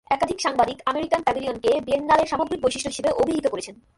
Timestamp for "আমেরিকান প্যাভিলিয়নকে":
0.85-1.71